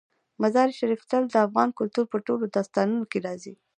مزارشریف 0.41 1.01
تل 1.11 1.23
د 1.29 1.35
افغان 1.47 1.69
کلتور 1.79 2.05
په 2.09 2.17
ټولو 2.27 2.43
داستانونو 2.55 3.05
کې 3.11 3.19
راځي. 3.27 3.53